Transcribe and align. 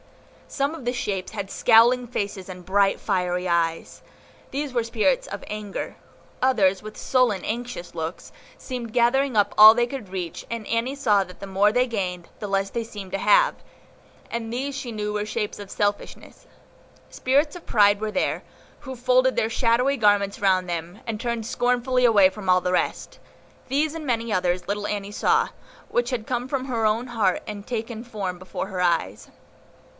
Some 0.47 0.73
of 0.75 0.83
the 0.83 0.91
shapes 0.91 1.31
had 1.31 1.49
scowling 1.51 2.07
faces 2.07 2.49
and 2.49 2.65
bright, 2.65 2.99
fiery 2.99 3.47
eyes; 3.47 4.01
these 4.49 4.73
were 4.73 4.81
the 4.81 4.85
spirits 4.85 5.27
of 5.27 5.45
Anger. 5.47 5.95
Others, 6.41 6.83
with 6.83 6.97
sullen, 6.97 7.45
anxious 7.45 7.95
looks, 7.95 8.33
seemed 8.57 8.91
gathering 8.93 9.37
up 9.37 9.53
all 9.57 9.73
they 9.73 9.85
could 9.85 10.09
reach, 10.09 10.43
and 10.49 10.67
Annie 10.67 10.95
saw 10.95 11.23
that 11.23 11.39
the 11.39 11.47
more 11.47 11.71
they 11.71 11.87
gained, 11.87 12.27
the 12.39 12.47
less 12.47 12.71
they 12.71 12.83
seemed 12.83 13.11
to 13.13 13.19
have; 13.19 13.55
and 14.29 14.51
these 14.51 14.75
she 14.75 14.91
knew 14.91 15.13
were 15.13 15.25
shapes 15.25 15.57
of 15.59 15.71
Selfishness. 15.71 16.47
Spirits 17.09 17.55
of 17.55 17.67
Pride 17.67 18.01
were 18.01 18.11
there, 18.11 18.43
who 18.81 18.95
folded 18.95 19.35
their 19.37 19.51
shadowy 19.51 19.95
garments 19.97 20.39
round 20.41 20.67
them, 20.67 20.99
and 21.07 21.21
turned 21.21 21.45
scornfully 21.45 22.03
away 22.05 22.27
from 22.29 22.49
all 22.49 22.59
the 22.59 22.73
rest. 22.73 23.19
These 23.69 23.93
and 23.93 24.05
many 24.05 24.33
others 24.33 24.67
little 24.67 24.87
Annie 24.87 25.11
saw, 25.11 25.49
which 25.89 26.09
had 26.09 26.27
come 26.27 26.47
from 26.47 26.65
her 26.65 26.85
own 26.87 27.07
heart, 27.07 27.43
and 27.47 27.65
taken 27.65 28.03
form 28.03 28.39
before 28.39 28.67
her 28.67 28.81
eyes. 28.81 29.29